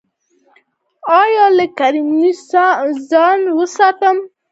ایا 1.21 1.45
له 1.57 1.65
ګرمۍ 1.79 2.31
ځان 3.09 3.39
وساتم؟ 3.57 4.17